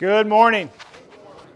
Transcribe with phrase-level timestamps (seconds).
[0.00, 0.70] Good morning.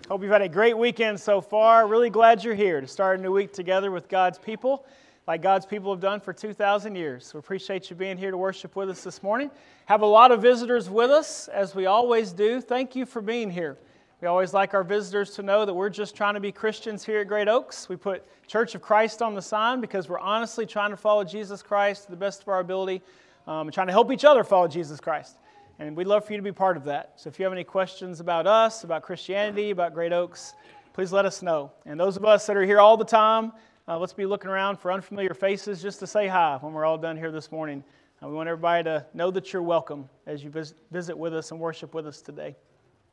[0.07, 1.87] Hope you've had a great weekend so far.
[1.87, 4.85] Really glad you're here to start a new week together with God's people,
[5.27, 7.33] like God's people have done for 2,000 years.
[7.33, 9.51] We appreciate you being here to worship with us this morning.
[9.87, 12.61] Have a lot of visitors with us, as we always do.
[12.61, 13.79] Thank you for being here.
[14.21, 17.21] We always like our visitors to know that we're just trying to be Christians here
[17.21, 17.89] at Great Oaks.
[17.89, 21.63] We put Church of Christ on the sign because we're honestly trying to follow Jesus
[21.63, 23.01] Christ to the best of our ability
[23.47, 25.39] um, and trying to help each other follow Jesus Christ.
[25.79, 27.15] And we'd love for you to be part of that.
[27.17, 30.55] So if you have any questions about us, about Christianity, about Great Oaks,
[30.93, 31.73] please let us know.
[31.85, 33.53] And those of us that are here all the time,
[33.89, 36.97] uh, let's be looking around for unfamiliar faces just to say hi when we're all
[36.97, 37.83] done here this morning.
[38.23, 41.51] Uh, we want everybody to know that you're welcome as you vis- visit with us
[41.51, 42.55] and worship with us today.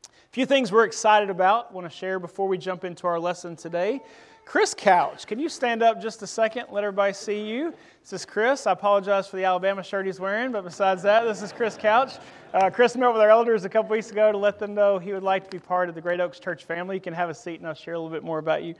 [0.04, 3.56] A few things we're excited about, want to share before we jump into our lesson
[3.56, 4.00] today.
[4.44, 6.66] Chris Couch, can you stand up just a second?
[6.70, 7.72] Let everybody see you.
[8.02, 8.66] This is Chris.
[8.66, 12.14] I apologize for the Alabama shirt he's wearing, but besides that, this is Chris Couch.
[12.52, 15.12] Uh, Chris met with our elders a couple weeks ago to let them know he
[15.12, 16.96] would like to be part of the Great Oaks Church family.
[16.96, 18.74] You can have a seat and I'll share a little bit more about you.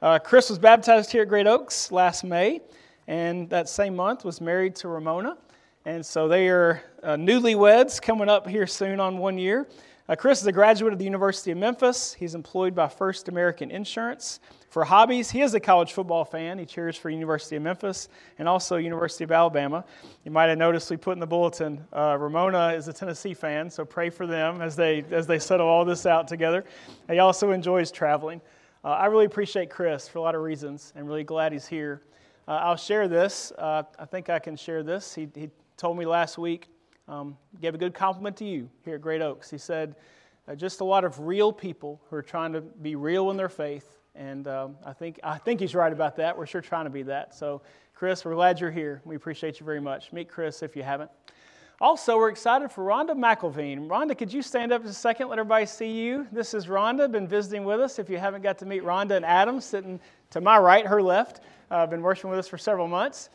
[0.00, 2.60] Uh, Chris was baptized here at Great Oaks last May,
[3.08, 5.36] and that same month was married to Ramona.
[5.84, 9.66] And so they are uh, newlyweds coming up here soon on one year.
[10.10, 12.14] Uh, Chris is a graduate of the University of Memphis.
[12.14, 14.40] He's employed by First American Insurance.
[14.70, 16.58] For hobbies, he is a college football fan.
[16.58, 19.84] He cheers for University of Memphis and also University of Alabama.
[20.24, 23.68] You might have noticed we put in the bulletin, uh, Ramona is a Tennessee fan,
[23.68, 26.64] so pray for them as they, as they settle all this out together.
[27.10, 28.40] He also enjoys traveling.
[28.82, 32.00] Uh, I really appreciate Chris for a lot of reasons and really glad he's here.
[32.46, 33.52] Uh, I'll share this.
[33.58, 35.14] Uh, I think I can share this.
[35.14, 36.70] He, he told me last week
[37.08, 39.50] um, gave a good compliment to you here at Great Oaks.
[39.50, 39.96] He said,
[40.46, 43.48] uh, just a lot of real people who are trying to be real in their
[43.48, 43.98] faith.
[44.14, 46.36] And um, I, think, I think he's right about that.
[46.36, 47.34] We're sure trying to be that.
[47.34, 47.62] So,
[47.94, 49.00] Chris, we're glad you're here.
[49.04, 50.12] We appreciate you very much.
[50.12, 51.10] Meet Chris if you haven't.
[51.80, 53.86] Also, we're excited for Rhonda McElveen.
[53.86, 55.28] Rhonda, could you stand up just a second?
[55.28, 56.26] Let everybody see you.
[56.32, 58.00] This is Rhonda, been visiting with us.
[58.00, 60.00] If you haven't got to meet Rhonda and Adam, sitting
[60.30, 61.40] to my right, her left,
[61.70, 63.30] uh, been working with us for several months.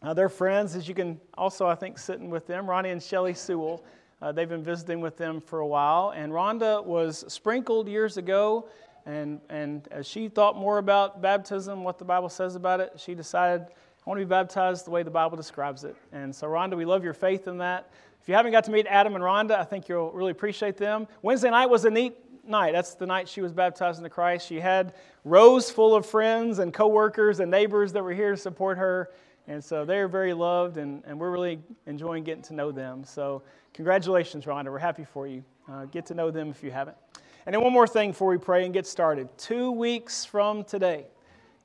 [0.00, 2.68] Uh, they're friends, as you can also, I think, sitting with them.
[2.68, 3.84] Ronnie and Shelly Sewell.
[4.22, 6.12] Uh, they've been visiting with them for a while.
[6.14, 8.68] And Rhonda was sprinkled years ago.
[9.06, 13.14] And, and as she thought more about baptism, what the Bible says about it, she
[13.14, 15.96] decided, I want to be baptized the way the Bible describes it.
[16.12, 17.90] And so, Rhonda, we love your faith in that.
[18.20, 21.08] If you haven't got to meet Adam and Rhonda, I think you'll really appreciate them.
[21.22, 22.16] Wednesday night was a neat
[22.46, 22.72] night.
[22.72, 24.46] That's the night she was baptized into Christ.
[24.46, 24.94] She had
[25.24, 29.10] rows full of friends and coworkers and neighbors that were here to support her.
[29.48, 33.02] And so they're very loved, and, and we're really enjoying getting to know them.
[33.02, 33.42] So,
[33.72, 34.66] congratulations, Rhonda.
[34.66, 35.42] We're happy for you.
[35.66, 36.98] Uh, get to know them if you haven't.
[37.46, 39.26] And then, one more thing before we pray and get started.
[39.38, 41.06] Two weeks from today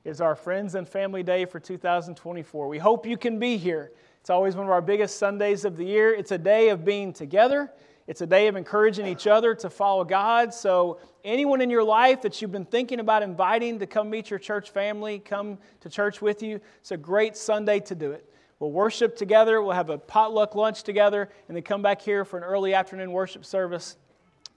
[0.06, 2.68] is our Friends and Family Day for 2024.
[2.68, 3.92] We hope you can be here.
[4.18, 6.14] It's always one of our biggest Sundays of the year.
[6.14, 7.70] It's a day of being together.
[8.06, 10.52] It's a day of encouraging each other to follow God.
[10.52, 14.38] So, anyone in your life that you've been thinking about inviting to come meet your
[14.38, 18.28] church family, come to church with you, it's a great Sunday to do it.
[18.58, 22.36] We'll worship together, we'll have a potluck lunch together, and then come back here for
[22.36, 23.96] an early afternoon worship service.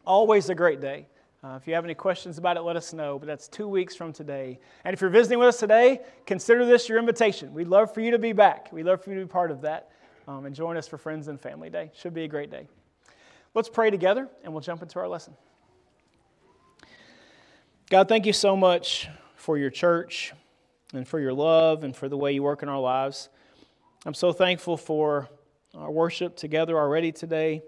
[0.05, 1.07] Always a great day.
[1.43, 3.17] Uh, if you have any questions about it, let us know.
[3.19, 4.59] But that's two weeks from today.
[4.83, 7.53] And if you're visiting with us today, consider this your invitation.
[7.53, 8.71] We'd love for you to be back.
[8.71, 9.91] We'd love for you to be part of that
[10.27, 11.91] um, and join us for Friends and Family Day.
[11.93, 12.67] Should be a great day.
[13.57, 15.33] Let's pray together and we'll jump into our lesson.
[17.89, 20.31] God, thank you so much for your church
[20.93, 23.29] and for your love and for the way you work in our lives.
[24.05, 25.27] I'm so thankful for
[25.73, 27.63] our worship together already today.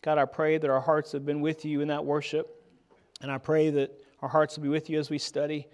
[0.00, 2.64] God, I pray that our hearts have been with you in that worship,
[3.20, 5.68] and I pray that our hearts will be with you as we study.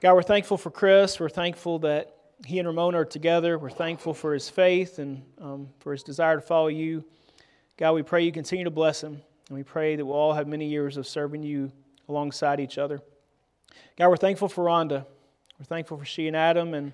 [0.00, 1.20] God, we're thankful for Chris.
[1.20, 3.56] We're thankful that he and Ramona are together.
[3.56, 7.04] We're thankful for his faith and um, for his desire to follow you.
[7.80, 10.46] God, we pray you continue to bless him, and we pray that we'll all have
[10.46, 11.72] many years of serving you
[12.10, 13.00] alongside each other.
[13.96, 15.06] God, we're thankful for Rhonda.
[15.58, 16.92] We're thankful for she and Adam and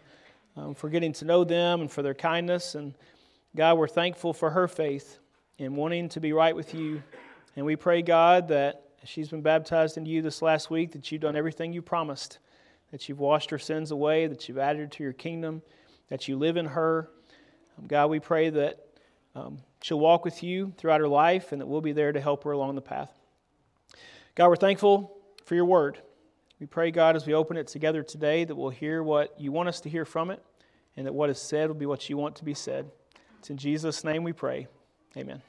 [0.56, 2.76] um, for getting to know them and for their kindness.
[2.76, 2.94] And
[3.56, 5.18] God, we're thankful for her faith
[5.58, 7.02] in wanting to be right with you.
[7.56, 11.20] And we pray, God, that she's been baptized into you this last week, that you've
[11.20, 12.38] done everything you promised,
[12.92, 15.62] that you've washed her sins away, that you've added her to your kingdom,
[16.10, 17.10] that you live in her.
[17.76, 18.86] Um, God, we pray that
[19.34, 22.42] um, she'll walk with you throughout her life and that we'll be there to help
[22.42, 23.08] her along the path.
[24.34, 26.00] God, we're thankful for your word.
[26.58, 29.68] We pray, God, as we open it together today, that we'll hear what you want
[29.68, 30.42] us to hear from it
[30.96, 32.90] and that what is said will be what you want to be said.
[33.38, 34.66] It's in Jesus' name we pray.
[35.16, 35.40] Amen.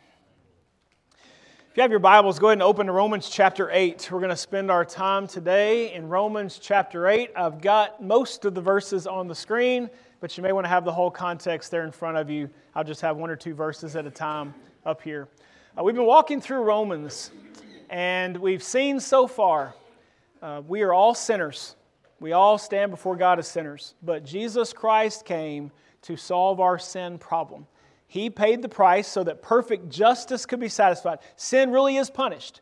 [1.78, 4.10] If you have your Bibles, go ahead and open to Romans chapter 8.
[4.12, 7.34] We're going to spend our time today in Romans chapter 8.
[7.36, 9.88] I've got most of the verses on the screen
[10.20, 12.50] but you may want to have the whole context there in front of you.
[12.74, 14.56] I'll just have one or two verses at a time
[14.88, 15.28] up here.
[15.78, 17.30] Uh, we've been walking through Romans,
[17.92, 19.76] And we've seen so far,
[20.42, 21.76] uh, we are all sinners.
[22.20, 23.94] We all stand before God as sinners.
[24.02, 25.72] But Jesus Christ came
[26.02, 27.68] to solve our sin problem.
[28.08, 31.20] He paid the price so that perfect justice could be satisfied.
[31.36, 32.62] Sin really is punished,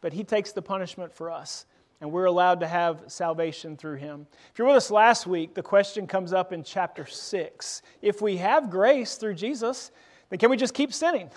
[0.00, 1.66] but He takes the punishment for us,
[2.00, 4.28] and we're allowed to have salvation through Him.
[4.52, 7.82] If you're with us last week, the question comes up in chapter 6.
[8.00, 9.90] If we have grace through Jesus,
[10.30, 11.30] then can we just keep sinning?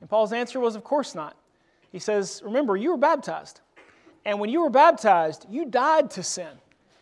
[0.00, 1.36] And Paul's answer was, Of course not.
[1.92, 3.60] He says, Remember, you were baptized.
[4.24, 6.52] And when you were baptized, you died to sin.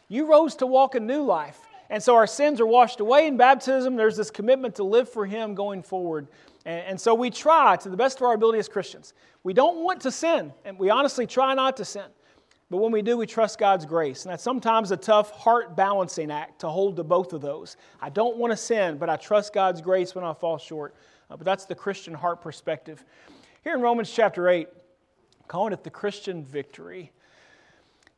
[0.09, 1.68] You rose to walk a new life.
[1.91, 3.97] And so our sins are washed away in baptism.
[3.97, 6.29] There's this commitment to live for Him going forward.
[6.67, 9.15] And, and, so we try to the best of our ability as Christians.
[9.43, 12.05] We don't want to sin, and we honestly try not to sin.
[12.71, 14.25] But when we do, we trust God's grace.
[14.25, 17.79] And that's sometimes a tough heart balancing act to hold to both of those.
[18.01, 20.95] I don't want to sin, but I trust God's grace when I fall short.
[21.31, 23.03] Uh, but that's the Christian heart perspective.
[23.65, 24.69] Here in Romans chapter 8,
[25.47, 27.11] calling it the Christian victory.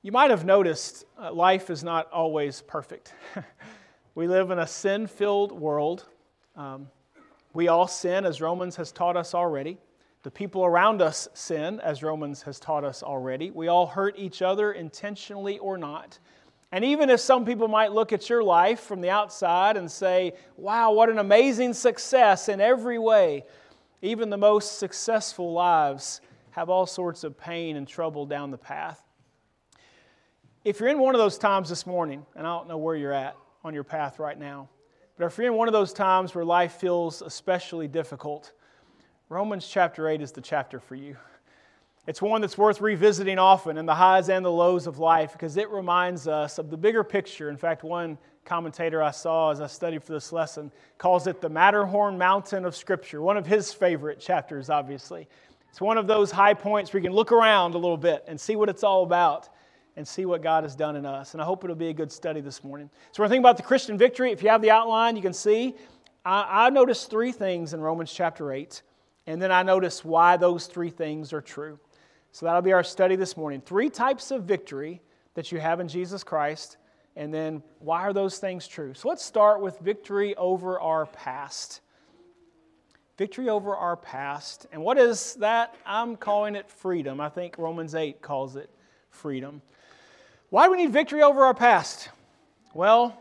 [0.03, 3.13] You might have noticed uh, life is not always perfect.
[4.15, 6.07] we live in a sin filled world.
[6.57, 6.89] Um,
[7.53, 9.77] we all sin, as Romans has taught us already.
[10.23, 13.51] The people around us sin, as Romans has taught us already.
[13.51, 16.19] We all hurt each other intentionally or not.
[16.73, 20.33] And even if some people might look at your life from the outside and say,
[20.57, 23.45] wow, what an amazing success in every way,
[24.01, 29.10] even the most successful lives have all sorts of pain and trouble down the path.
[30.63, 33.15] If you're in one of those times this morning, and I don't know where you're
[33.15, 33.35] at
[33.65, 34.69] on your path right now,
[35.17, 38.53] but if you're in one of those times where life feels especially difficult,
[39.31, 41.17] Romans chapter 8 is the chapter for you.
[42.07, 45.57] It's one that's worth revisiting often in the highs and the lows of life because
[45.57, 47.49] it reminds us of the bigger picture.
[47.49, 51.49] In fact, one commentator I saw as I studied for this lesson calls it the
[51.49, 55.27] Matterhorn Mountain of Scripture, one of his favorite chapters, obviously.
[55.71, 58.39] It's one of those high points where you can look around a little bit and
[58.39, 59.49] see what it's all about
[60.01, 61.35] and see what God has done in us.
[61.35, 62.89] And I hope it'll be a good study this morning.
[63.13, 64.33] So, we're thinking about the Christian victory.
[64.33, 65.75] If you have the outline, you can see
[66.25, 68.81] I, I noticed three things in Romans chapter 8,
[69.27, 71.79] and then I noticed why those three things are true.
[72.33, 73.61] So, that'll be our study this morning.
[73.61, 75.03] Three types of victory
[75.35, 76.79] that you have in Jesus Christ,
[77.15, 78.95] and then why are those things true?
[78.95, 81.83] So, let's start with victory over our past.
[83.19, 84.67] Victory over our past.
[84.73, 85.75] And what is that?
[85.85, 87.21] I'm calling it freedom.
[87.21, 88.71] I think Romans 8 calls it
[89.11, 89.61] freedom.
[90.51, 92.09] Why do we need victory over our past?
[92.75, 93.17] Well,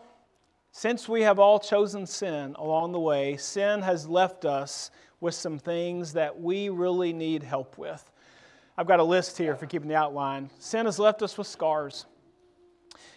[0.71, 4.89] since we have all chosen sin along the way, sin has left us
[5.21, 8.03] with some things that we really need help with.
[8.75, 10.49] I've got a list here for keeping the outline.
[10.57, 12.07] Sin has left us with scars.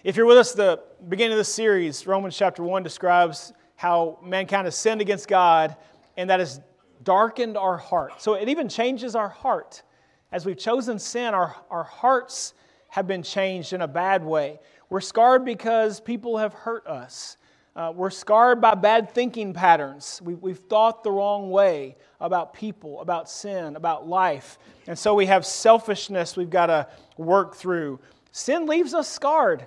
[0.04, 4.66] If you're with us the beginning of this series, Romans chapter 1 describes how mankind
[4.66, 5.74] has sinned against God
[6.18, 6.60] and that has
[7.02, 8.20] darkened our heart.
[8.20, 9.82] So it even changes our heart.
[10.30, 12.52] As we've chosen sin, our, our hearts
[12.92, 14.60] have been changed in a bad way.
[14.90, 17.38] We're scarred because people have hurt us.
[17.74, 20.20] Uh, we're scarred by bad thinking patterns.
[20.22, 24.58] We, we've thought the wrong way about people, about sin, about life.
[24.86, 26.86] And so we have selfishness we've got to
[27.16, 27.98] work through.
[28.30, 29.66] Sin leaves us scarred.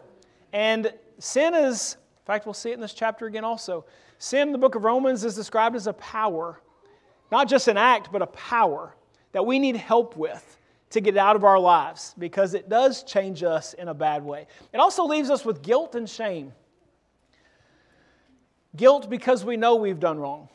[0.53, 3.85] And sin is, in fact, we'll see it in this chapter again also.
[4.19, 6.61] Sin in the book of Romans is described as a power,
[7.31, 8.95] not just an act, but a power
[9.31, 10.59] that we need help with
[10.95, 14.47] to get out of our lives because it does change us in a bad way.
[14.71, 16.53] It also leaves us with guilt and shame.
[18.77, 20.47] Guilt because we know we've done wrong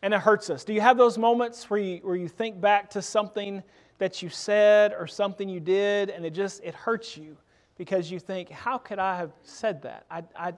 [0.00, 0.64] and it hurts us.
[0.64, 3.62] Do you have those moments where you, where you think back to something
[3.98, 7.36] that you said or something you did and it just it hurts you
[7.76, 10.06] because you think, how could I have said that?
[10.10, 10.54] I, I,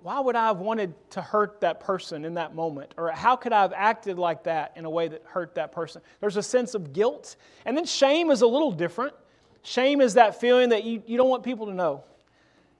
[0.00, 2.94] why would I have wanted to hurt that person in that moment?
[2.96, 6.02] Or how could I have acted like that in a way that hurt that person?
[6.20, 7.34] There's a sense of guilt.
[7.64, 9.14] And then shame is a little different.
[9.62, 12.04] Shame is that feeling that you, you don't want people to know.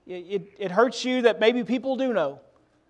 [0.07, 2.41] It, it, it hurts you that maybe people do know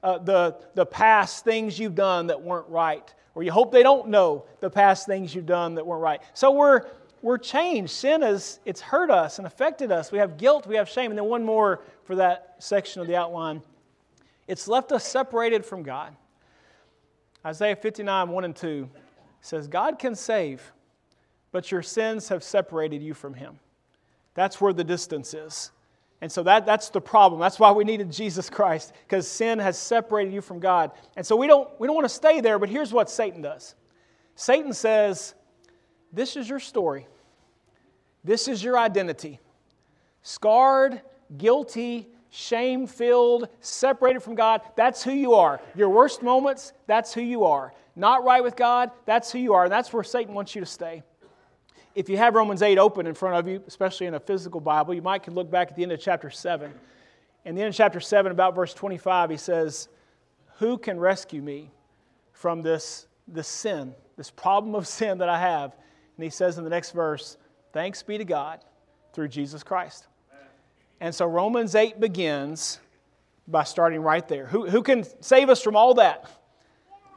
[0.03, 3.13] uh, the, the past things you've done that weren't right.
[3.35, 6.21] Or you hope they don't know the past things you've done that weren't right.
[6.35, 6.83] So we're,
[7.23, 7.93] we're changed.
[7.93, 10.13] Sin is, it's hurt us and affected us.
[10.13, 11.11] We have guilt, we have shame.
[11.11, 13.63] And then one more for that section of the outline
[14.49, 16.17] it's left us separated from God.
[17.47, 18.89] Isaiah 59, 1 and 2
[19.41, 20.73] says, God can save,
[21.53, 23.61] but your sins have separated you from Him.
[24.35, 25.71] That's where the distance is.
[26.21, 27.41] And so that, that's the problem.
[27.41, 30.91] That's why we needed Jesus Christ, because sin has separated you from God.
[31.17, 33.77] And so we don't, we don't want to stay there, but here's what Satan does
[34.35, 35.35] Satan says,
[36.13, 37.07] This is your story,
[38.25, 39.39] this is your identity.
[40.23, 41.01] Scarred,
[41.37, 45.61] guilty, shame filled, separated from God, that's who you are.
[45.75, 47.73] Your worst moments, that's who you are.
[47.97, 49.65] Not right with God, that's who you are.
[49.65, 51.03] And that's where Satan wants you to stay.
[51.95, 54.95] if you have Romans 8 open in front of you, especially in a physical Bible,
[54.95, 56.73] you might could look back at the end of chapter 7.
[57.45, 59.89] In the end of chapter 7, about verse 25, he says,
[60.59, 61.73] Who can rescue me
[62.33, 65.75] from this, this sin, this problem of sin that I have?
[66.17, 67.37] And he says in the next verse,
[67.73, 68.61] Thanks be to God
[69.13, 70.07] through Jesus Christ.
[71.01, 72.81] And so Romans 8 begins
[73.47, 74.47] by starting right there.
[74.47, 76.31] Who, who can save us from all that?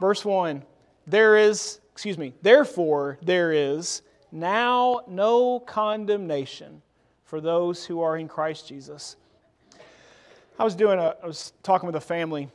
[0.00, 0.62] Verse 1
[1.06, 6.80] There is, excuse me, therefore there is now no condemnation
[7.24, 9.16] for those who are in Christ Jesus.
[10.58, 12.48] I was doing a, I was talking with a family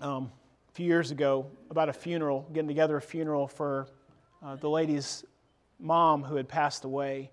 [0.00, 0.30] um,
[0.70, 3.86] a few years ago about a funeral, getting together a funeral for
[4.42, 5.24] uh, the lady's
[5.78, 7.30] mom who had passed away.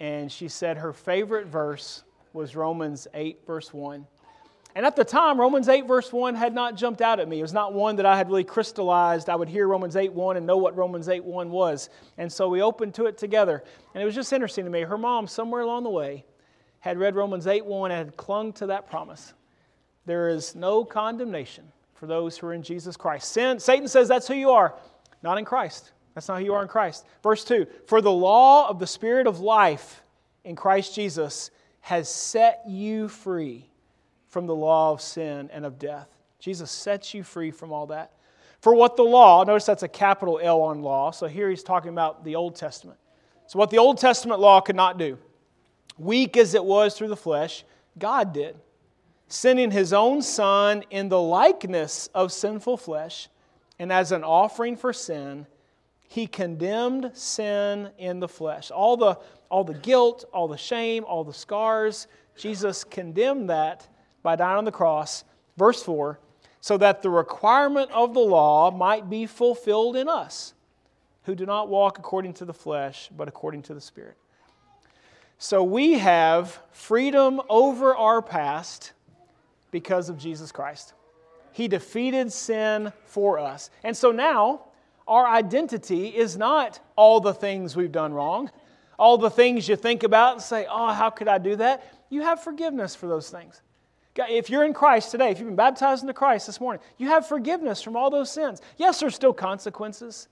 [0.00, 2.02] And she said her favorite verse
[2.34, 4.06] was Romans 8, verse 1.
[4.76, 7.38] And at the time, Romans 8, verse 1 had not jumped out at me.
[7.38, 9.30] It was not one that I had really crystallized.
[9.30, 11.90] I would hear Romans 8, 1 and know what Romans 8, 1 was.
[12.18, 13.62] And so we opened to it together.
[13.94, 14.80] And it was just interesting to me.
[14.80, 16.24] Her mom, somewhere along the way,
[16.80, 19.32] had read Romans 8, 1 and had clung to that promise.
[20.06, 21.64] There is no condemnation
[21.94, 23.32] for those who are in Jesus Christ.
[23.32, 24.74] Sin, Satan says that's who you are,
[25.22, 25.92] not in Christ.
[26.14, 27.06] That's not who you are in Christ.
[27.22, 30.02] Verse 2 For the law of the Spirit of life
[30.44, 31.52] in Christ Jesus
[31.84, 33.68] has set you free
[34.28, 36.08] from the law of sin and of death.
[36.38, 38.12] Jesus sets you free from all that.
[38.62, 41.90] For what the law, notice that's a capital L on law, so here he's talking
[41.90, 42.98] about the Old Testament.
[43.48, 45.18] So, what the Old Testament law could not do,
[45.98, 47.64] weak as it was through the flesh,
[47.98, 48.56] God did,
[49.28, 53.28] sending his own Son in the likeness of sinful flesh,
[53.78, 55.46] and as an offering for sin,
[56.08, 58.70] he condemned sin in the flesh.
[58.70, 59.18] All the,
[59.48, 62.06] all the guilt, all the shame, all the scars,
[62.36, 63.88] Jesus condemned that
[64.22, 65.24] by dying on the cross.
[65.56, 66.18] Verse 4
[66.64, 70.54] so that the requirement of the law might be fulfilled in us,
[71.24, 74.16] who do not walk according to the flesh, but according to the Spirit.
[75.36, 78.92] So we have freedom over our past
[79.72, 80.94] because of Jesus Christ.
[81.52, 83.68] He defeated sin for us.
[83.82, 84.62] And so now,
[85.06, 88.50] our identity is not all the things we've done wrong,
[88.98, 91.84] all the things you think about and say, oh, how could I do that?
[92.10, 93.60] You have forgiveness for those things.
[94.16, 97.26] If you're in Christ today, if you've been baptized into Christ this morning, you have
[97.26, 98.60] forgiveness from all those sins.
[98.76, 100.28] Yes, there's still consequences.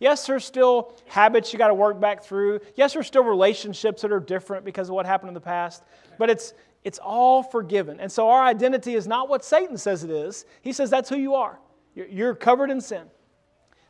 [0.00, 2.60] Yes, there's still habits you got to work back through.
[2.74, 5.82] Yes, there's still relationships that are different because of what happened in the past.
[6.18, 8.00] But it's, it's all forgiven.
[8.00, 10.46] And so our identity is not what Satan says it is.
[10.62, 11.58] He says that's who you are.
[11.94, 13.08] You're, covered in sin.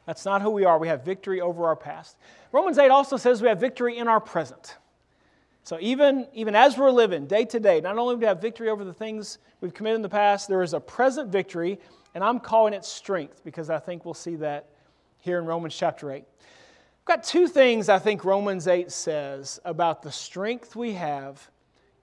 [0.09, 0.79] That's not who we are.
[0.79, 2.17] We have victory over our past.
[2.51, 4.79] Romans 8 also says we have victory in our present.
[5.65, 8.71] So even, even as we're living day to day, not only do we have victory
[8.71, 11.79] over the things we've committed in the past, there is a present victory,
[12.15, 14.71] and I'm calling it strength because I think we'll see that
[15.19, 16.25] here in Romans chapter 8.
[16.25, 21.51] I've got two things I think Romans 8 says about the strength we have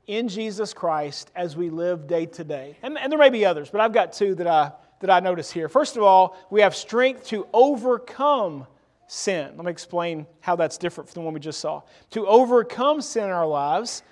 [0.06, 2.78] in Jesus Christ as we live day to day.
[2.84, 5.52] And, and there may be others, but I've got two that I that I notice
[5.52, 5.70] here.
[5.70, 8.66] First of all, we have strength to overcome
[9.08, 9.52] sin.
[9.56, 11.82] Let me explain how that's different from the one we just saw.
[12.12, 14.04] To overcome sin in our lives,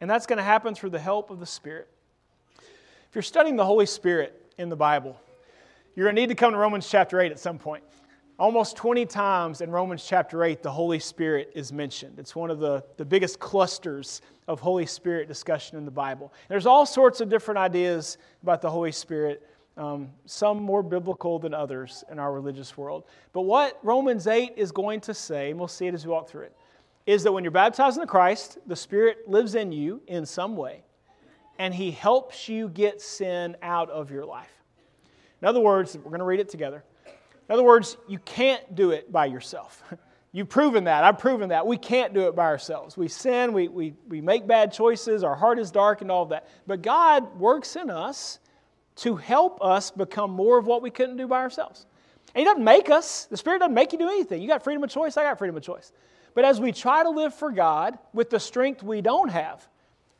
[0.00, 1.88] and that's going to happen through the help of the Spirit.
[2.58, 5.20] If you're studying the Holy Spirit in the Bible,
[5.94, 7.84] you're going to need to come to Romans chapter 8 at some point.
[8.38, 12.18] Almost 20 times in Romans chapter 8, the Holy Spirit is mentioned.
[12.18, 16.32] It's one of the, the biggest clusters of Holy Spirit discussion in the Bible.
[16.48, 19.46] There's all sorts of different ideas about the Holy Spirit
[19.80, 23.04] um, some more biblical than others in our religious world.
[23.32, 26.28] But what Romans 8 is going to say, and we'll see it as we walk
[26.28, 26.56] through it,
[27.06, 30.82] is that when you're baptized into Christ, the Spirit lives in you in some way,
[31.58, 34.52] and He helps you get sin out of your life.
[35.40, 36.84] In other words, we're going to read it together.
[37.06, 39.82] In other words, you can't do it by yourself.
[40.32, 41.04] You've proven that.
[41.04, 41.66] I've proven that.
[41.66, 42.98] We can't do it by ourselves.
[42.98, 46.28] We sin, we, we, we make bad choices, our heart is dark, and all of
[46.28, 46.48] that.
[46.66, 48.40] But God works in us
[49.00, 51.86] to help us become more of what we couldn't do by ourselves.
[52.34, 54.42] And He doesn't make us, the Spirit doesn't make you do anything.
[54.42, 55.92] You got freedom of choice, I got freedom of choice.
[56.34, 59.66] But as we try to live for God with the strength we don't have,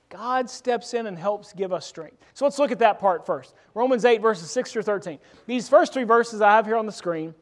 [0.09, 2.17] God steps in and helps give us strength.
[2.35, 3.55] So let's look at that part first.
[3.75, 5.19] Romans 8, verses 6 through 13.
[5.47, 7.35] These first three verses I have here on the screen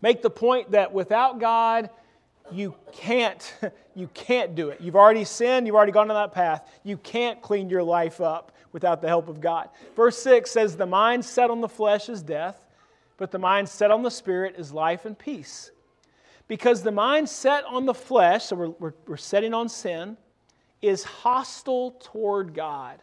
[0.00, 1.90] make the point that without God,
[2.50, 3.54] you can't,
[3.94, 4.80] you can't do it.
[4.80, 6.66] You've already sinned, you've already gone on that path.
[6.82, 9.68] You can't clean your life up without the help of God.
[9.94, 12.60] Verse 6 says, The mind set on the flesh is death,
[13.16, 15.70] but the mind set on the spirit is life and peace.
[16.48, 20.16] Because the mind set on the flesh, so we're, we're, we're setting on sin,
[20.80, 22.98] is hostile toward God.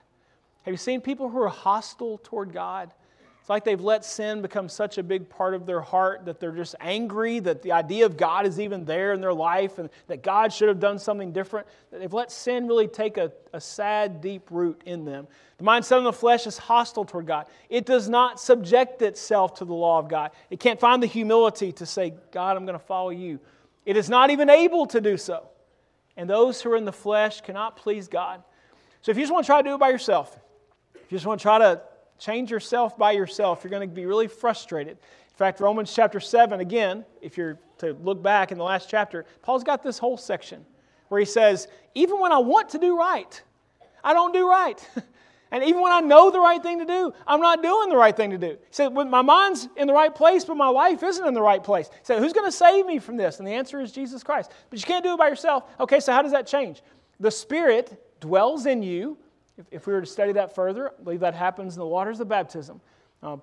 [0.64, 2.94] Have you seen people who are hostile toward God?
[3.50, 6.52] It's like they've let sin become such a big part of their heart that they're
[6.52, 10.22] just angry that the idea of God is even there in their life and that
[10.22, 11.66] God should have done something different.
[11.92, 15.28] They've let sin really take a, a sad, deep root in them.
[15.58, 17.48] The mindset of the flesh is hostile toward God.
[17.70, 20.30] It does not subject itself to the law of God.
[20.52, 23.40] It can't find the humility to say, God, I'm going to follow you.
[23.84, 25.50] It is not even able to do so.
[26.16, 28.44] And those who are in the flesh cannot please God.
[29.02, 30.38] So if you just want to try to do it by yourself,
[30.94, 31.82] if you just want to try to
[32.20, 34.98] change yourself by yourself, you're going to be really frustrated.
[34.98, 39.26] In fact, Romans chapter 7, again, if you're to look back in the last chapter,
[39.42, 40.66] Paul's got this whole section
[41.08, 43.42] where he says, Even when I want to do right,
[44.04, 44.88] I don't do right.
[45.52, 48.16] and even when I know the right thing to do, I'm not doing the right
[48.16, 48.50] thing to do.
[48.50, 51.42] He said, when My mind's in the right place, but my life isn't in the
[51.42, 51.90] right place.
[51.92, 53.40] He said, Who's going to save me from this?
[53.40, 54.52] And the answer is Jesus Christ.
[54.70, 55.64] But you can't do it by yourself.
[55.80, 56.82] Okay, so how does that change?
[57.20, 59.18] The Spirit dwells in you
[59.60, 62.22] if, if we were to study that further, I believe that happens in the waters
[62.22, 62.80] of baptism.
[63.22, 63.38] Uh,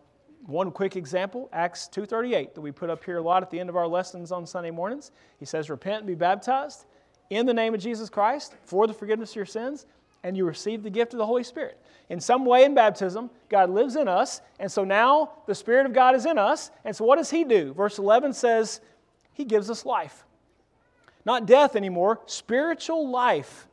[0.47, 3.69] one quick example, Acts 2.38, that we put up here a lot at the end
[3.69, 5.11] of our lessons on Sunday mornings.
[5.39, 6.87] He says, repent and be baptized
[7.29, 9.87] in the name of Jesus Christ for the forgiveness of your sins,
[10.23, 11.79] and you receive the gift of the Holy Spirit.
[12.09, 15.93] In some way in baptism, God lives in us, and so now the Spirit of
[15.93, 16.71] God is in us.
[16.85, 17.75] And so what does He do?
[17.75, 18.81] Verse 11 says,
[19.35, 20.25] He gives us life.
[21.25, 23.67] Not death anymore, spiritual life.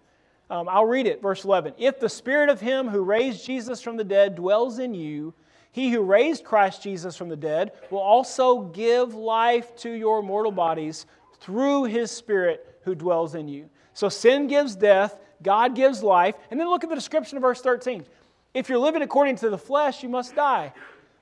[0.49, 1.73] Um, I'll read it, verse 11.
[1.77, 5.33] If the spirit of him who raised Jesus from the dead dwells in you,
[5.71, 10.51] he who raised Christ Jesus from the dead will also give life to your mortal
[10.51, 11.07] bodies
[11.39, 13.69] through his spirit who dwells in you.
[13.93, 16.35] So sin gives death, God gives life.
[16.51, 18.05] And then look at the description of verse 13.
[18.53, 20.73] If you're living according to the flesh, you must die.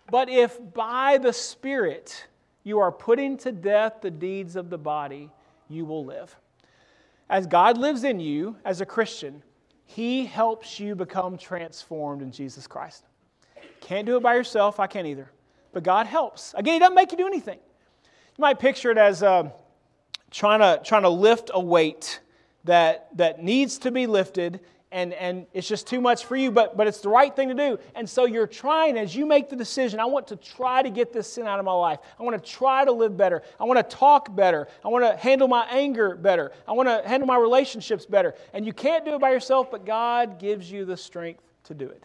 [0.10, 2.28] But if by the Spirit
[2.64, 5.30] you are putting to death the deeds of the body,
[5.70, 6.36] you will live
[7.32, 9.42] as God lives in you as a Christian,
[9.86, 13.06] He helps you become transformed in Jesus Christ.
[13.80, 15.32] Can't do it by yourself, I can't either.
[15.72, 16.54] But God helps.
[16.56, 17.58] Again, He doesn't make you do anything.
[18.38, 19.50] You might picture it as uh,
[20.30, 22.20] trying, to, trying to lift a weight
[22.66, 24.60] that, that needs to be lifted
[24.92, 27.54] and, and it's just too much for you, but, but it's the right thing to
[27.54, 27.80] do.
[27.96, 31.14] And so you're trying, as you make the decision, I want to try to get
[31.14, 32.00] this sin out of my life.
[32.20, 33.42] I want to try to live better.
[33.60, 34.68] I want to talk better.
[34.84, 36.52] I want to handle my anger better.
[36.68, 38.36] I want to handle my relationships better.
[38.54, 41.88] And you can't do it by yourself, but God gives you the strength to do
[41.88, 42.04] it.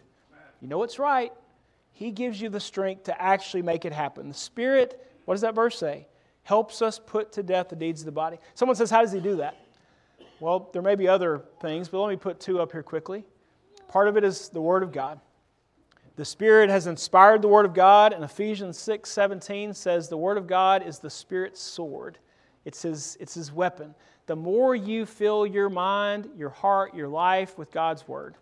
[0.61, 1.33] You know what's right.
[1.91, 4.29] He gives you the strength to actually make it happen.
[4.29, 6.07] The Spirit, what does that verse say?
[6.43, 8.37] Helps us put to death the deeds of the body.
[8.53, 9.57] Someone says, How does He do that?
[10.39, 13.25] Well, there may be other things, but let me put two up here quickly.
[13.87, 15.19] Part of it is the Word of God.
[16.15, 20.37] The Spirit has inspired the Word of God, and Ephesians 6 17 says the Word
[20.37, 22.19] of God is the Spirit's sword,
[22.65, 23.95] it's his, it's his weapon.
[24.27, 28.35] The more you fill your mind, your heart, your life with God's Word,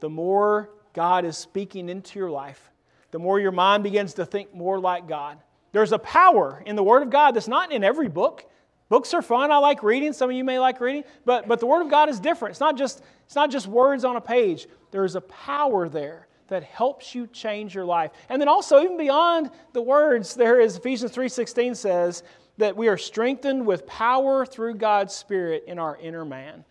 [0.00, 2.70] the more God is speaking into your life,
[3.12, 5.38] the more your mind begins to think more like God.
[5.72, 8.46] There's a power in the Word of God that's not in every book.
[8.90, 9.52] Books are fun.
[9.52, 10.12] I like reading.
[10.12, 12.50] Some of you may like reading, but, but the Word of God is different.
[12.50, 16.26] It's not, just, it's not just words on a page, there is a power there
[16.48, 18.10] that helps you change your life.
[18.28, 22.24] And then also, even beyond the words, there is Ephesians 3.16 says
[22.58, 26.64] that we are strengthened with power through God's Spirit in our inner man.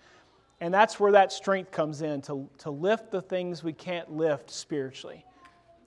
[0.60, 4.52] And that's where that strength comes in to, to lift the things we can't lift
[4.52, 5.26] spiritually.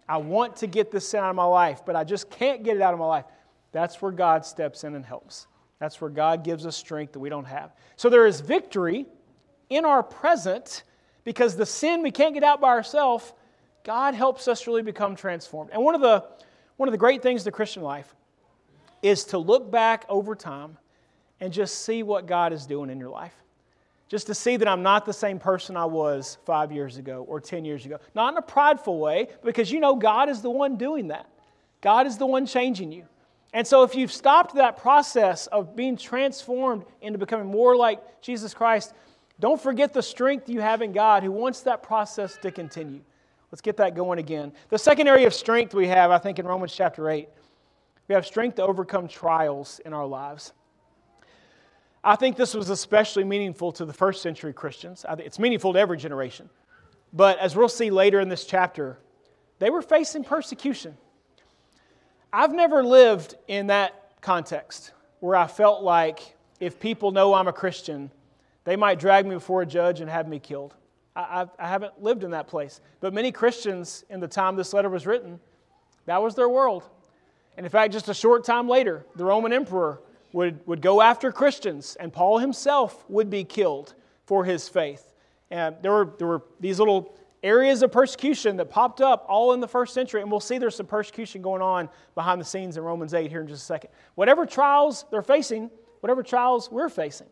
[0.09, 2.83] I want to get this out of my life, but I just can't get it
[2.83, 3.27] out of my life.
[3.73, 5.47] That's where God steps in and helps.
[5.83, 7.73] That's where God gives us strength that we don't have.
[7.97, 9.05] So there is victory
[9.69, 10.85] in our present
[11.25, 13.33] because the sin we can't get out by ourselves,
[13.83, 15.71] God helps us really become transformed.
[15.73, 16.25] And one of the
[16.77, 18.15] one of the great things of the Christian life
[19.03, 20.79] is to look back over time
[21.41, 23.35] and just see what God is doing in your life.
[24.07, 27.41] Just to see that I'm not the same person I was five years ago or
[27.41, 27.99] 10 years ago.
[28.15, 31.29] Not in a prideful way, because you know God is the one doing that.
[31.81, 33.07] God is the one changing you.
[33.53, 38.55] And so, if you've stopped that process of being transformed into becoming more like Jesus
[38.55, 38.95] Christ,
[39.41, 43.03] don't forget the strength you have in God who wants that process to continue.
[43.51, 44.53] Let's get that going again.
[44.71, 47.29] The second area of strength we have, I think, in Romans chapter 8,
[48.09, 50.53] we have strength to overcome trials in our lives.
[52.03, 55.05] I think this was especially meaningful to the first century Christians.
[55.19, 56.49] it's meaningful to every generation.
[57.13, 58.99] But as we'll see later in this chapter,
[59.59, 60.97] they were facing persecution.
[62.33, 67.53] I've never lived in that context where I felt like if people know I'm a
[67.53, 68.11] Christian,
[68.65, 70.75] they might drag me before a judge and have me killed.
[71.15, 72.81] I, I, I, haven't lived in that place.
[73.01, 75.41] But many Christians, in the time this letter was written,
[76.07, 76.85] that was their world.
[77.59, 80.01] And in fact, just a short time later, the Roman emperor
[80.33, 85.13] would, would go after Christians, and Paul himself would be killed for his faith.
[85.51, 89.61] And there were, there were these little areas of persecution that popped up all in
[89.61, 92.85] the first century, and we'll see there's some persecution going on behind the scenes in
[92.85, 93.91] Romans 8 here in just a second.
[94.15, 97.27] Whatever trials they're facing, whatever trials we're facing,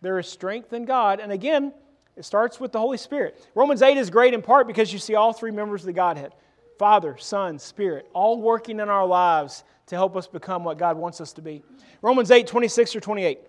[0.00, 1.20] there is strength in God.
[1.20, 1.72] And again,
[2.16, 3.46] it starts with the Holy Spirit.
[3.54, 6.34] Romans 8 is great in part because you see all three members of the Godhead
[6.78, 11.20] Father, Son, Spirit, all working in our lives to help us become what God wants
[11.20, 11.62] us to be.
[12.02, 13.40] Romans 8, 26 or 28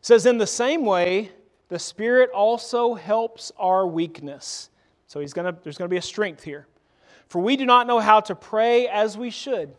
[0.00, 1.30] says, In the same way,
[1.68, 4.70] the Spirit also helps our weakness.
[5.08, 6.66] So he's gonna, there's going to be a strength here.
[7.26, 9.74] For we do not know how to pray as we should,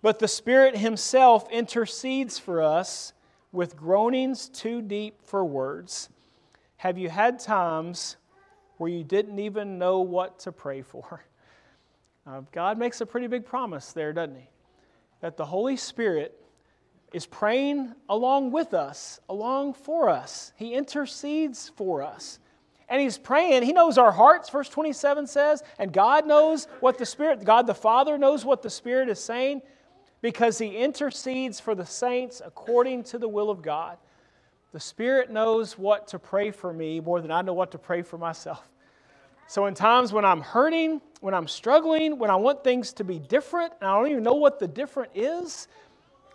[0.00, 3.12] but the Spirit Himself intercedes for us
[3.52, 6.08] with groanings too deep for words.
[6.76, 8.16] Have you had times
[8.78, 11.22] where you didn't even know what to pray for?
[12.26, 14.48] Uh, God makes a pretty big promise there, doesn't He?
[15.20, 16.34] That the Holy Spirit
[17.12, 20.54] is praying along with us, along for us.
[20.56, 22.38] He intercedes for us.
[22.94, 23.64] And he's praying.
[23.64, 27.74] He knows our hearts, verse 27 says, and God knows what the Spirit, God the
[27.74, 29.62] Father knows what the Spirit is saying
[30.22, 33.98] because he intercedes for the saints according to the will of God.
[34.70, 38.02] The Spirit knows what to pray for me more than I know what to pray
[38.02, 38.62] for myself.
[39.48, 43.18] So, in times when I'm hurting, when I'm struggling, when I want things to be
[43.18, 45.66] different, and I don't even know what the different is,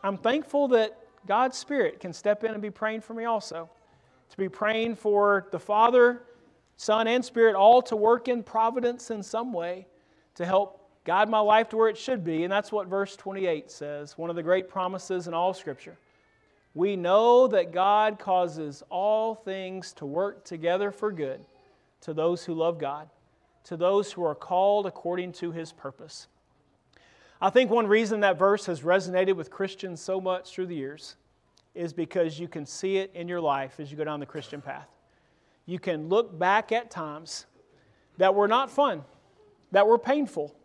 [0.04, 3.70] I'm thankful that God's Spirit can step in and be praying for me also.
[4.32, 6.24] To be praying for the Father,
[6.80, 9.86] Son, and Spirit all to work in providence in some way
[10.36, 12.46] to help guide my life to where it should be.
[12.46, 15.98] And that's what verse 28 says, one of the great promises in all Scripture.
[16.74, 21.42] We know that God causes all things to work together for good
[22.00, 23.10] to those who love God,
[23.66, 26.28] to those who are called according to his purpose.
[27.42, 31.18] I think one reason that verse has resonated with Christians so much through the years
[31.76, 34.62] is because you can see it in your life as you go down the Christian
[34.62, 34.88] path.
[35.70, 37.46] You can look back at times
[38.18, 39.04] that were not fun,
[39.72, 40.56] that were painful,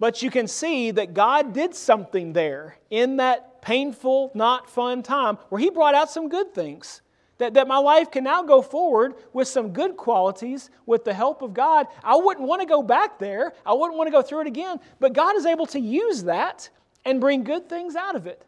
[0.00, 5.38] but you can see that God did something there in that painful, not fun time
[5.48, 7.02] where He brought out some good things.
[7.38, 11.42] That, that my life can now go forward with some good qualities with the help
[11.42, 11.86] of God.
[12.02, 13.52] I wouldn't want to go back there.
[13.64, 14.78] I wouldn't want to go through it again.
[15.00, 16.68] But God is able to use that
[17.04, 18.44] and bring good things out of it.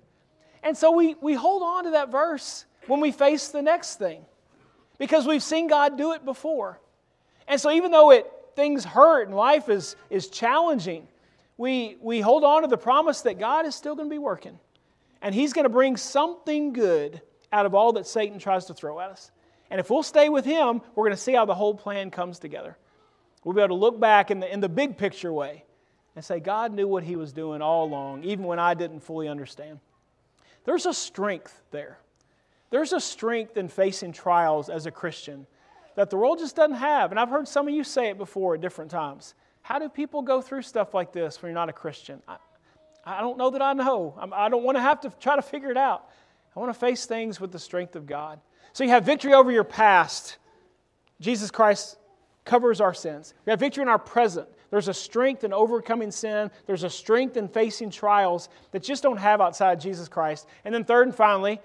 [0.62, 4.26] And so we, we hold on to that verse when we face the next thing
[4.98, 6.80] because we've seen God do it before.
[7.48, 11.06] And so even though it, things hurt and life is, is challenging,
[11.56, 14.58] we, we hold on to the promise that God is still going to be working.
[15.22, 17.20] And He's going to bring something good
[17.52, 19.30] out of all that Satan tries to throw at us.
[19.70, 22.38] And if we'll stay with Him, we're going to see how the whole plan comes
[22.38, 22.76] together.
[23.42, 25.64] We'll be able to look back in the, in the big picture way
[26.16, 29.28] and say, God knew what He was doing all along, even when I didn't fully
[29.28, 29.80] understand.
[30.64, 31.98] There's a strength there.
[32.74, 35.46] There's a strength in facing trials as a Christian
[35.94, 37.12] that the world just doesn't have.
[37.12, 39.36] And I've heard some of you say it before at different times.
[39.62, 42.20] How do people go through stuff like this when you're not a Christian?
[42.26, 42.36] I,
[43.04, 44.18] I don't know that I know.
[44.32, 46.08] I don't want to have to try to figure it out.
[46.56, 48.40] I want to face things with the strength of God.
[48.72, 50.38] So you have victory over your past.
[51.20, 51.96] Jesus Christ
[52.44, 53.34] covers our sins.
[53.46, 54.48] We have victory in our present.
[54.70, 56.50] There's a strength in overcoming sin.
[56.66, 60.48] There's a strength in facing trials that just don't have outside Jesus Christ.
[60.64, 61.60] And then, third and finally,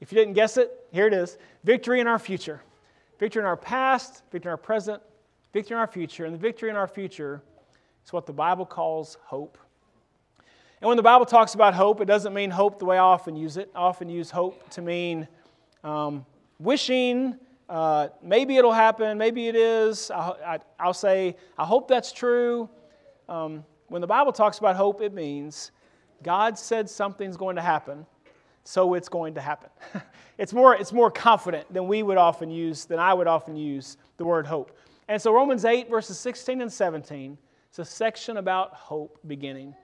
[0.00, 2.62] if you didn't guess it, here it is victory in our future.
[3.18, 5.02] Victory in our past, victory in our present,
[5.52, 6.24] victory in our future.
[6.24, 7.42] And the victory in our future
[8.04, 9.58] is what the Bible calls hope.
[10.80, 13.36] And when the Bible talks about hope, it doesn't mean hope the way I often
[13.36, 13.70] use it.
[13.74, 15.28] I often use hope to mean
[15.84, 16.24] um,
[16.58, 17.36] wishing,
[17.68, 20.10] uh, maybe it'll happen, maybe it is.
[20.10, 22.68] I, will say, I hope that's true.
[23.28, 25.70] Um, when the Bible talks about hope, it means
[26.22, 28.06] God said something's going to happen,
[28.64, 29.70] so it's going to happen.
[30.38, 33.96] it's, more, it's more confident than we would often use, than I would often use
[34.16, 34.76] the word hope.
[35.08, 37.36] And so Romans 8, verses 16 and 17,
[37.68, 39.74] it's a section about hope beginning.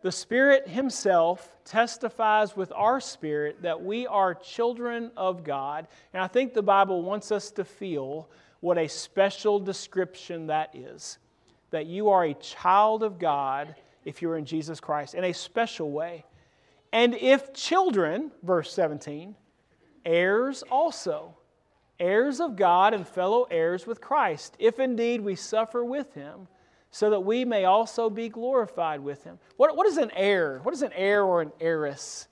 [0.00, 5.88] The Spirit Himself testifies with our spirit that we are children of God.
[6.12, 8.28] And I think the Bible wants us to feel
[8.60, 11.18] what a special description that is.
[11.70, 15.90] That you are a child of God if you're in Jesus Christ in a special
[15.90, 16.24] way.
[16.92, 19.34] And if children, verse 17,
[20.04, 21.38] heirs also
[22.00, 26.48] heirs of God and fellow heirs with Christ, if indeed we suffer with him,
[26.90, 29.38] so that we may also be glorified with him.
[29.56, 30.60] What, what is an heir?
[30.62, 32.28] What is an heir or an heiress?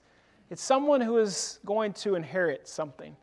[0.49, 3.15] It's someone who is going to inherit something.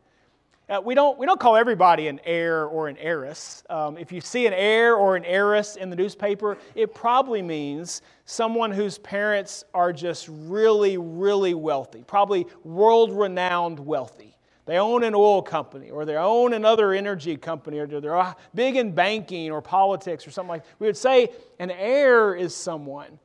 [0.67, 3.63] Uh, we, don't, we don't call everybody an heir or an heiress.
[3.69, 8.01] Um, if you see an heir or an heiress in the newspaper, it probably means
[8.25, 14.35] someone whose parents are just really, really wealthy, probably world renowned wealthy.
[14.65, 18.93] They own an oil company, or they own another energy company, or they're big in
[18.93, 20.79] banking or politics or something like that.
[20.79, 23.19] We would say an heir is someone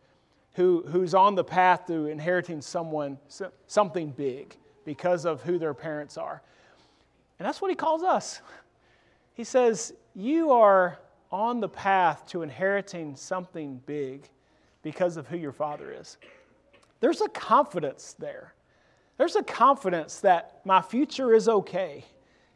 [0.53, 3.17] who, who's on the path to inheriting someone,
[3.67, 6.43] something big because of who their parents are.
[7.41, 8.43] And that's what he calls us.
[9.33, 10.99] He says, You are
[11.33, 14.29] on the path to inheriting something big
[14.83, 16.19] because of who your father is.
[17.01, 18.53] There's a confidence there.
[19.17, 22.05] There's a confidence that my future is okay.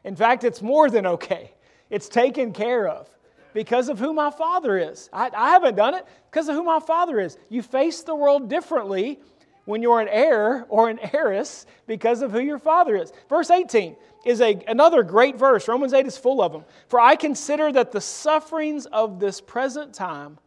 [0.04, 1.52] In fact, it's more than okay,
[1.88, 3.08] it's taken care of
[3.54, 5.08] because of who my father is.
[5.14, 7.38] I, I haven't done it because of who my father is.
[7.48, 9.18] You face the world differently
[9.64, 13.12] when you're an heir or an heiress because of who your father is.
[13.28, 15.68] Verse 18 is a, another great verse.
[15.68, 16.64] Romans 8 is full of them.
[16.88, 20.38] For I consider that the sufferings of this present time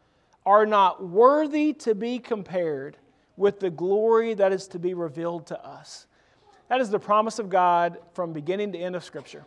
[0.45, 2.97] are not worthy to be compared
[3.35, 6.07] with the glory that is to be revealed to us.
[6.69, 9.45] That is the promise of God from beginning to end of Scripture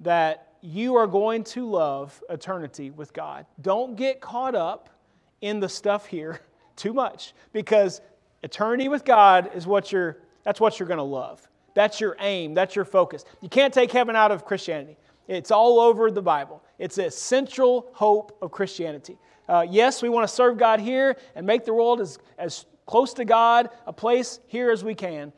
[0.00, 3.46] that you are going to love eternity with God.
[3.60, 4.90] Don't get caught up
[5.40, 6.40] in the stuff here
[6.76, 8.00] too much because
[8.42, 11.46] eternity with God is what you're that's what you're going to love.
[11.74, 13.26] That's your aim, that's your focus.
[13.42, 14.96] You can't take heaven out of Christianity.
[15.26, 16.62] It's all over the Bible.
[16.78, 19.18] It's a central hope of Christianity.
[19.46, 23.12] Uh, yes, we want to serve God here and make the world as, as close
[23.14, 25.34] to God, a place here as we can,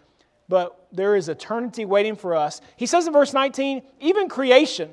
[0.49, 2.61] but there is eternity waiting for us.
[2.77, 4.91] He says in verse 19, even creation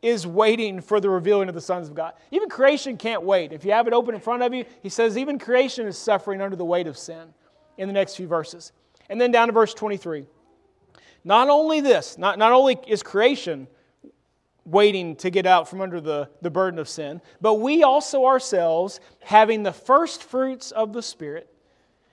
[0.00, 2.12] is waiting for the revealing of the sons of God.
[2.30, 3.52] Even creation can't wait.
[3.52, 6.40] If you have it open in front of you, he says even creation is suffering
[6.40, 7.32] under the weight of sin
[7.78, 8.72] in the next few verses.
[9.08, 10.26] And then down to verse 23.
[11.24, 13.66] Not only this, not, not only is creation
[14.64, 19.00] waiting to get out from under the, the burden of sin, but we also ourselves,
[19.20, 21.52] having the first fruits of the Spirit,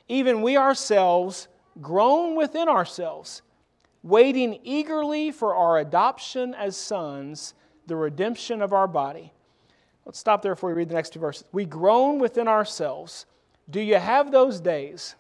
[0.08, 1.48] even we ourselves,
[1.82, 3.42] groan within ourselves,
[4.04, 7.54] waiting eagerly for our adoption as sons,
[7.88, 9.32] the redemption of our body.
[10.06, 11.46] Let's stop there before we read the next two verses.
[11.52, 13.26] We groan within ourselves.
[13.70, 15.16] Do you have those days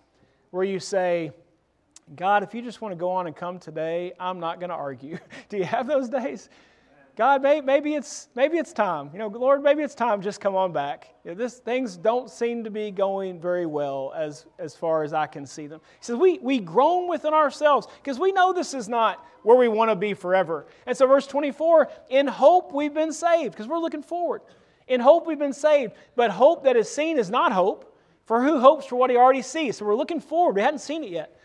[0.53, 1.31] where you say,
[2.15, 4.75] God, if you just want to go on and come today, I'm not going to
[4.75, 5.17] argue?
[5.49, 6.47] Do you have those days?
[7.15, 9.09] God, maybe it's, maybe it's time.
[9.13, 11.09] You know, Lord, maybe it's time, just come on back.
[11.25, 15.11] You know, this, things don't seem to be going very well as, as far as
[15.11, 15.79] I can see them.
[15.99, 19.67] He says, we, we groan within ourselves because we know this is not where we
[19.67, 20.67] want to be forever.
[20.85, 24.41] And so, verse 24, in hope we've been saved because we're looking forward.
[24.87, 25.93] In hope we've been saved.
[26.15, 27.92] But hope that is seen is not hope,
[28.25, 29.77] for who hopes for what he already sees?
[29.77, 30.55] So, we're looking forward.
[30.55, 31.39] We hadn't seen it yet.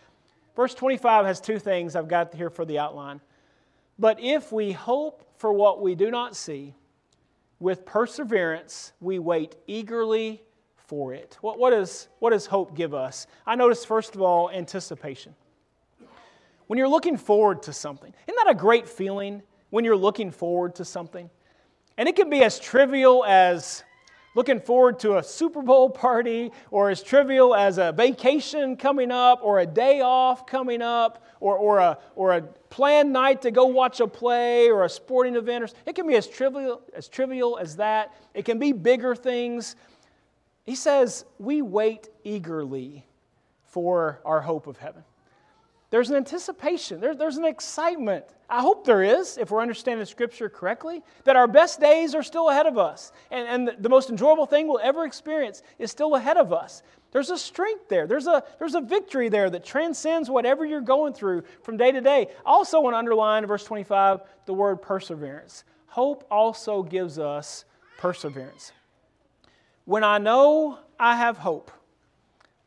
[0.55, 3.21] Verse 25 has two things I've got here for the outline.
[3.99, 6.75] But if we hope for what we do not see,
[7.61, 10.43] with perseverance we wait eagerly
[10.89, 11.37] for it.
[11.43, 13.27] What, what, is, what does hope give us?
[13.47, 15.35] I notice, first of all, anticipation.
[16.67, 20.75] When you're looking forward to something, isn't that a great feeling when you're looking forward
[20.77, 21.29] to something?
[21.97, 23.85] And it can be as trivial as
[24.39, 29.41] looking forward to a Super Bowl party, or as trivial as a vacation coming up,
[29.43, 33.65] or a day off coming up, or, or, a, or a planned night to go
[33.65, 35.75] watch a play or a sporting event.
[35.87, 38.15] It can be as trivial, as trivial as that.
[38.33, 39.75] It can be bigger things.
[40.65, 43.05] He says, We wait eagerly
[43.65, 45.03] for our hope of heaven.
[45.91, 48.25] There's an anticipation, there, there's an excitement.
[48.51, 52.51] I hope there is, if we're understanding Scripture correctly, that our best days are still
[52.51, 53.13] ahead of us.
[53.31, 56.83] And, and the most enjoyable thing we'll ever experience is still ahead of us.
[57.11, 58.07] There's a strength there.
[58.07, 62.03] There's a, there's a victory there that transcends whatever you're going through from day to
[62.03, 62.29] day.
[62.45, 65.65] I also want to underline verse 25 the word perseverance.
[65.87, 67.65] Hope also gives us
[67.97, 68.73] perseverance.
[69.87, 71.71] When I know I have hope,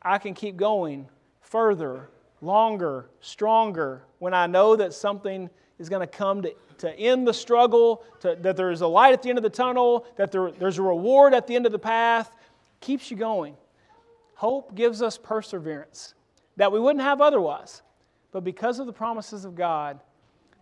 [0.00, 1.08] I can keep going
[1.40, 2.08] further
[2.42, 8.02] longer, stronger, when I know that something is going to come to, end the struggle,
[8.20, 10.78] to, that there is a light at the end of the tunnel, that there, there's
[10.78, 12.30] a reward at the end of the path,
[12.80, 13.56] keeps you going.
[14.34, 16.14] Hope gives us perseverance
[16.56, 17.82] that we wouldn't have otherwise.
[18.32, 20.00] But because of the promises of God,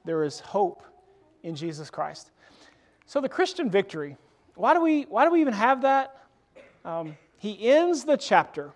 [0.05, 0.83] there is hope
[1.43, 2.31] in Jesus Christ.
[3.07, 4.17] So, the Christian victory,
[4.55, 6.17] why do we, why do we even have that?
[6.85, 8.73] Um, he ends the chapter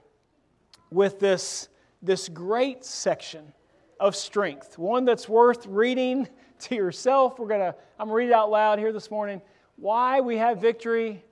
[0.90, 1.68] with this
[2.04, 3.52] this great section
[3.98, 6.28] of strength, one that's worth reading
[6.60, 7.38] to yourself.
[7.38, 9.40] We're gonna, I'm gonna read it out loud here this morning.
[9.76, 11.24] Why we have victory?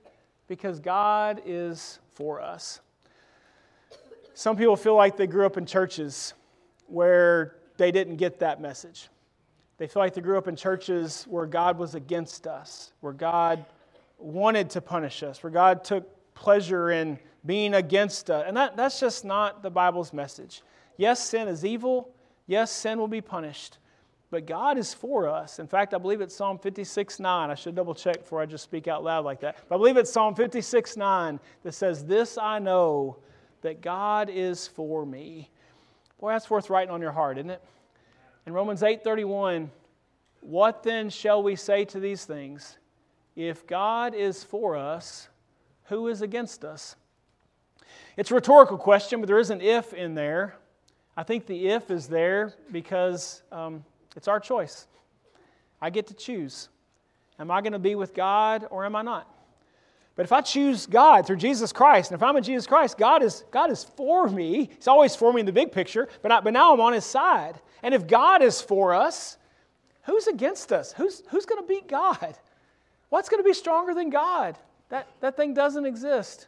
[0.47, 2.81] Because God is for us.
[4.33, 6.33] Some people feel like they grew up in churches
[6.87, 9.09] where they didn't get that message.
[9.77, 13.65] They feel like they grew up in churches where God was against us, where God
[14.17, 18.45] wanted to punish us, where God took pleasure in being against us.
[18.47, 20.61] And that, that's just not the Bible's message.
[20.97, 22.13] Yes, sin is evil.
[22.47, 23.77] Yes, sin will be punished.
[24.29, 25.59] but God is for us.
[25.59, 27.49] In fact, I believe it's Psalm 56 9.
[27.51, 29.57] I should double check before I just speak out loud like that.
[29.69, 33.17] But I believe it's Psalm 56 9 that says, This I know,
[33.61, 35.49] that God is for me.
[36.19, 37.63] Boy, that's worth writing on your heart, isn't it?
[38.45, 39.71] In Romans 8 31,
[40.41, 42.77] what then shall we say to these things?
[43.35, 45.29] If God is for us,
[45.85, 46.95] who is against us?
[48.17, 50.55] It's a rhetorical question, but there is an if in there.
[51.15, 53.83] I think the if is there because um,
[54.15, 54.87] it's our choice.
[55.81, 56.69] I get to choose.
[57.39, 59.29] Am I going to be with God or am I not?
[60.15, 63.23] But if I choose God through Jesus Christ, and if I'm in Jesus Christ, God
[63.23, 64.69] is, God is for me.
[64.75, 67.05] He's always for me in the big picture, but, I, but now I'm on His
[67.05, 67.59] side.
[67.81, 69.37] And if God is for us,
[70.03, 70.93] who's against us?
[70.93, 72.37] Who's, who's going to beat God?
[73.09, 74.57] What's going to be stronger than God?
[74.89, 76.47] That, that thing doesn't exist.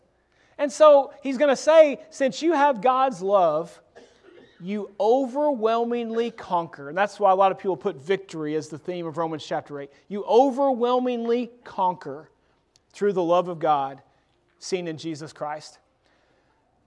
[0.58, 3.80] And so He's going to say, since you have God's love,
[4.62, 6.90] you overwhelmingly conquer.
[6.90, 9.80] And that's why a lot of people put victory as the theme of Romans chapter
[9.80, 9.90] 8.
[10.08, 12.30] You overwhelmingly conquer
[12.92, 14.02] through the love of God
[14.60, 15.78] seen in Jesus Christ.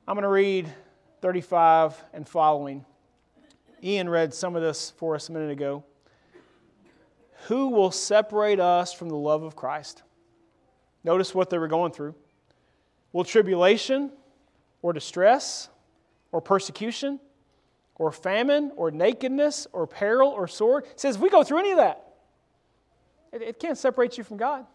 [0.07, 0.73] I'm going to read
[1.21, 2.85] 35 and following.
[3.83, 5.85] Ian read some of this for us a minute ago.
[7.47, 10.03] Who will separate us from the love of Christ?
[11.05, 12.15] Notice what they were going through.
[13.19, 14.13] Will tribulation
[14.81, 15.69] or distress
[16.31, 17.19] or persecution?
[17.97, 20.85] or famine or nakedness or peril or sword.
[20.85, 22.15] It says we go through any of that,
[23.33, 24.67] it, it can't separate you from God.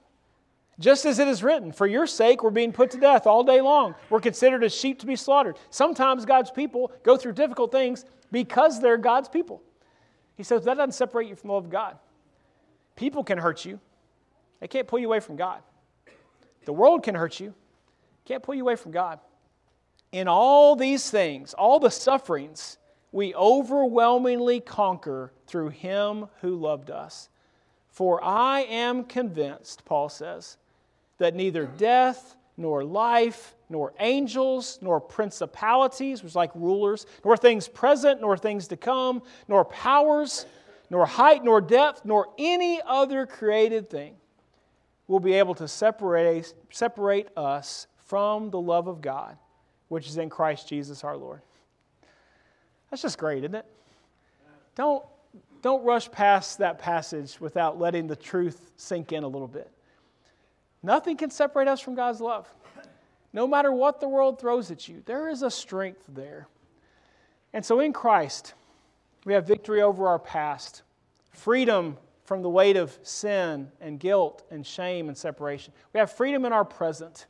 [0.78, 3.62] Just as it is written, for your sake we're being put to death all day
[3.62, 3.96] long.
[4.10, 5.56] We're considered as sheep to be slaughtered.
[5.70, 9.64] Sometimes God's people go through difficult things because they're God's people.
[10.36, 11.98] He says that doesn't separate you from the love of God.
[12.98, 13.80] People can hurt you,
[14.60, 15.62] they can't pull you away from God.
[16.66, 17.54] The world can hurt you,
[18.26, 19.20] can't pull you away from God.
[20.12, 22.78] In all these things, all the sufferings,
[23.12, 27.30] we overwhelmingly conquer through him who loved us.
[27.90, 30.58] For I am convinced, Paul says,
[31.20, 37.68] that neither death, nor life, nor angels, nor principalities, which is like rulers, nor things
[37.68, 40.46] present, nor things to come, nor powers,
[40.90, 44.16] nor height, nor depth, nor any other created thing
[45.08, 49.36] will be able to separate, separate us from the love of God,
[49.88, 51.42] which is in Christ Jesus our Lord.
[52.92, 53.66] That's just great, isn't it?
[54.76, 55.04] Don't,
[55.64, 59.72] don't rush past that passage without letting the truth sink in a little bit.
[60.84, 62.48] Nothing can separate us from God's love.
[63.34, 66.48] No matter what the world throws at you, there is a strength there.
[67.52, 68.54] And so in Christ,
[69.26, 70.84] we have victory over our past,
[71.32, 75.74] freedom from the weight of sin and guilt and shame and separation.
[75.94, 77.26] We have freedom in our present.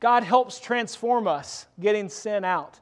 [0.00, 2.78] God helps transform us, getting sin out.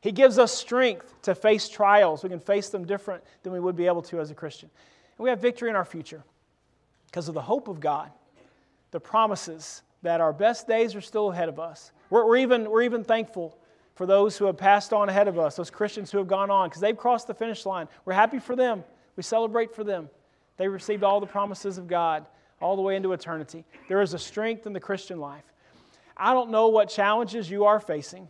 [0.00, 2.22] He gives us strength to face trials.
[2.22, 4.70] We can face them different than we would be able to as a Christian.
[5.16, 6.22] And we have victory in our future
[7.06, 8.10] because of the hope of God,
[8.90, 11.90] the promises that our best days are still ahead of us.
[12.10, 13.56] We're, we're even, we're even thankful
[13.94, 16.68] for those who have passed on ahead of us, those Christians who have gone on,
[16.68, 17.88] because they've crossed the finish line.
[18.04, 18.84] We're happy for them.
[19.16, 20.10] We celebrate for them.
[20.56, 22.26] They received all the promises of God
[22.60, 23.64] all the way into eternity.
[23.88, 25.44] There is a strength in the Christian life.
[26.16, 28.28] I don't know what challenges you are facing.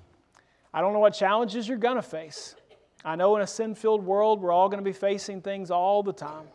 [0.72, 2.56] I don't know what challenges you're going to face.
[3.04, 6.02] I know in a sin filled world, we're all going to be facing things all
[6.02, 6.46] the time.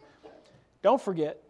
[0.82, 1.42] Don't forget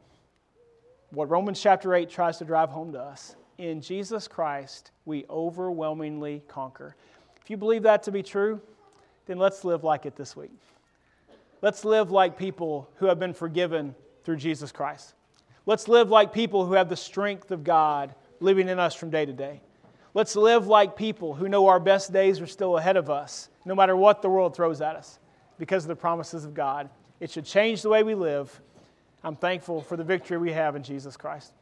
[1.11, 3.35] what Romans chapter 8 tries to drive home to us.
[3.57, 6.95] In Jesus Christ, we overwhelmingly conquer.
[7.41, 8.61] If you believe that to be true,
[9.25, 10.51] then let's live like it this week.
[11.61, 15.13] Let's live like people who have been forgiven through Jesus Christ.
[15.65, 19.25] Let's live like people who have the strength of God living in us from day
[19.25, 19.61] to day.
[20.19, 23.73] Let's live like people who know our best days are still ahead of us, no
[23.73, 25.17] matter what the world throws at us,
[25.57, 26.89] because of the promises of God.
[27.21, 28.59] It should change the way we live.
[29.23, 31.53] I'm thankful for the victory we have in Jesus Christ.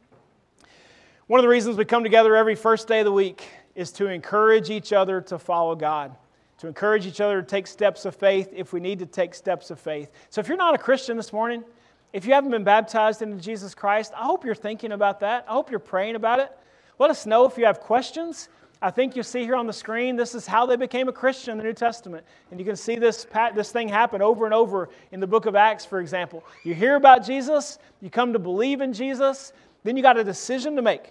[1.28, 4.08] One of the reasons we come together every first day of the week is to
[4.08, 6.16] encourage each other to follow God,
[6.58, 9.70] to encourage each other to take steps of faith if we need to take steps
[9.70, 10.10] of faith.
[10.30, 11.62] So if you're not a Christian this morning,
[12.12, 15.44] if you haven't been baptized into Jesus Christ, I hope you're thinking about that.
[15.48, 16.50] I hope you're praying about it.
[16.98, 18.48] Let us know if you have questions.
[18.80, 21.52] I think you see here on the screen, this is how they became a Christian
[21.52, 22.24] in the New Testament.
[22.50, 25.56] And you can see this, this thing happen over and over in the book of
[25.56, 26.44] Acts, for example.
[26.62, 29.52] You hear about Jesus, you come to believe in Jesus,
[29.82, 31.10] then you got a decision to make.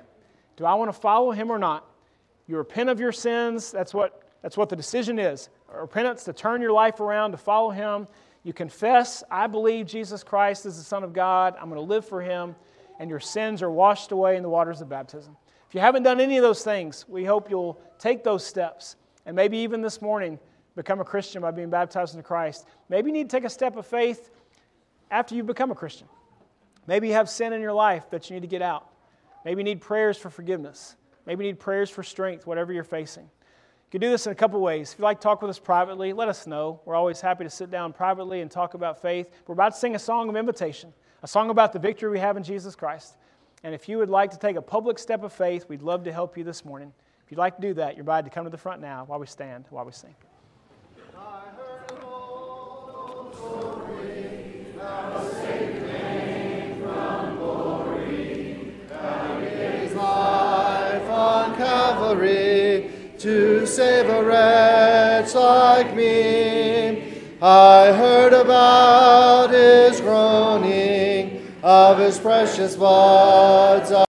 [0.56, 1.86] Do I want to follow him or not?
[2.48, 5.50] You repent of your sins, that's what, that's what the decision is.
[5.74, 8.08] Repentance to turn your life around, to follow him.
[8.44, 12.06] You confess, I believe Jesus Christ is the Son of God, I'm going to live
[12.06, 12.56] for him,
[12.98, 15.36] and your sins are washed away in the waters of baptism.
[15.68, 18.96] If you haven't done any of those things, we hope you'll take those steps
[19.26, 20.40] and maybe even this morning
[20.76, 22.66] become a Christian by being baptized into Christ.
[22.88, 24.30] Maybe you need to take a step of faith
[25.12, 26.08] after you've become a Christian.
[26.88, 28.88] Maybe you have sin in your life that you need to get out.
[29.44, 30.96] Maybe you need prayers for forgiveness.
[31.26, 33.24] Maybe you need prayers for strength, whatever you're facing.
[33.24, 34.94] You can do this in a couple ways.
[34.94, 36.80] If you'd like to talk with us privately, let us know.
[36.86, 39.30] We're always happy to sit down privately and talk about faith.
[39.46, 40.94] We're about to sing a song of invitation,
[41.24, 43.18] a song about the victory we have in Jesus Christ.
[43.64, 46.14] And if you would like to take a public step of faith, we'd love to
[46.14, 46.94] help you this morning.
[47.26, 49.20] If you'd like to do that, you're invited to come to the front now while
[49.20, 50.16] we stand, while we sing.
[63.20, 67.14] To save a wretch like me.
[67.42, 70.70] I heard about his groaning,
[71.68, 73.86] of his precious blood.